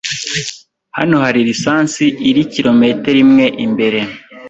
[0.97, 3.99] Hano hari lisansi iri kilometero imwe imbere.